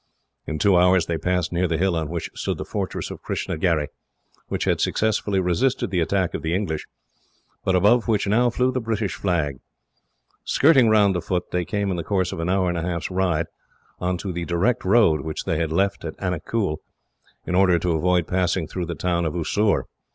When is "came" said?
11.65-11.91